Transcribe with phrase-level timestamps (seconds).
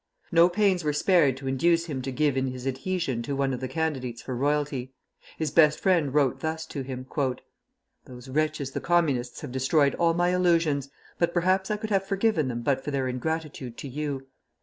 [0.31, 3.59] No pains were spared to induce him to give in his adhesion to one of
[3.59, 4.95] the candidates for royalty.
[5.37, 7.05] His best friend wrote thus to him:
[8.05, 12.47] "Those wretches the Communists have destroyed all my illusions, but perhaps I could have forgiven
[12.47, 14.25] them but for their ingratitude to you.